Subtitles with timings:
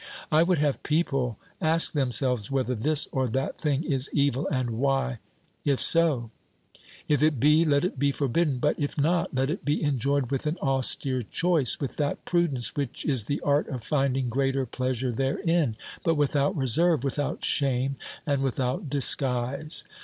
[0.31, 5.19] I would have people ask themselves whether this or that thing is evil, and why,
[5.63, 6.31] if so?
[7.07, 10.47] If it be, let it be forbidden, but if not let it be enjoyed with
[10.47, 15.75] an austere choice, with that prudence which is the art of finding greater pleasure therein,
[16.03, 17.95] but without reserve, without shame
[18.25, 19.83] and without disguise.